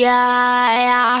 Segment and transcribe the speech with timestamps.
[0.00, 1.20] yeah,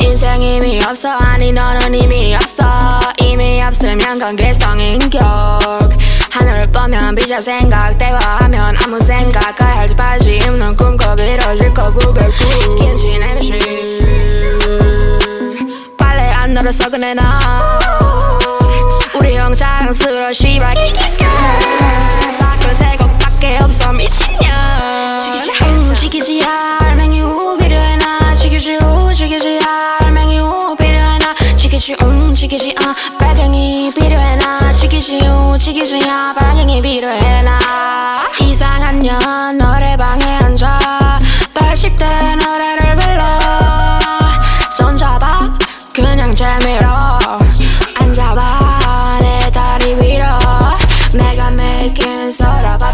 [0.00, 1.08] 인생 이미 없어.
[1.18, 2.64] 아니 너는 이미 없어.
[3.20, 5.20] 이미 없으면 관계성 인격.
[6.32, 12.78] 하늘을 보면 비자 생각 대화하면 아무 생각 가야 할지 바지 입는 꿈꼭 이뤄질 거고 결국.
[12.78, 13.58] 김치 냄새
[15.98, 17.97] 빨래 안 널어 썩은 애나
[19.18, 20.74] 우리 형 자랑스러워 씨발
[22.38, 24.52] 사클 세 곡밖에 없어 미친년.
[25.62, 29.58] 응, 시키지 할맹이 우 필요해 나 시키지 우 시키지
[30.00, 34.72] 할맹이 우 필요해 나 시키지 응 시키지 아 빨갱이 필요해 나.
[34.76, 37.58] 시키지 우 시키지 아 빨갱이 필요해 나.
[38.40, 39.57] 이상한 년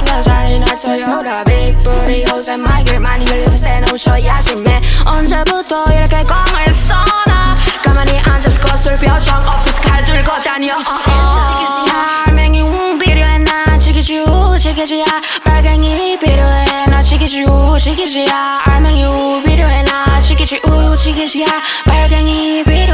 [0.04, 1.44] 밥상 자리나 토요라.
[1.44, 6.94] 빅브리 옷에 마이글 많이 걸려서 새놓으셔야지 맨 언제부터 이렇게 꽁했어
[7.26, 10.76] 나 가만히 앉아서 거슬 표정 없어서 칼 들고 다녀.
[12.26, 13.38] 할맹이 웅 필요해.
[13.38, 15.04] 나 지기지 우 지기지야.
[15.44, 16.64] 빨갱이 필요해.
[16.90, 18.62] 나 지기지 우 지기지야.
[18.64, 19.82] 할맹이 우 필요해.
[19.84, 21.46] 나 지기지 우 지기지야.
[21.86, 22.84] 빨갱이 필요해.
[22.90, 22.93] 나